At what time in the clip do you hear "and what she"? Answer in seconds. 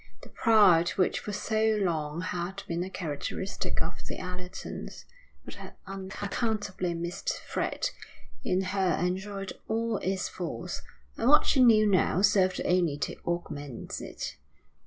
11.17-11.63